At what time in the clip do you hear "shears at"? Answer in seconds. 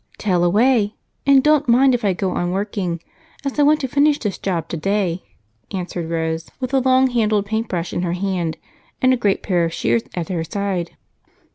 9.75-10.29